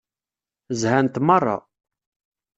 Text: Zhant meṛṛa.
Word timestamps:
Zhant 0.81 1.15
meṛṛa. 1.27 1.57